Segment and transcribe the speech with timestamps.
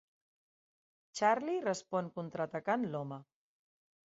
[1.19, 3.23] Charlie respon contraatacant l'home.